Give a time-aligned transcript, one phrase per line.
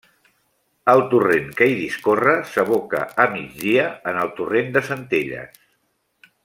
[0.93, 5.65] El torrent que hi discorre s'aboca, a migdia, en el torrent de Centelles.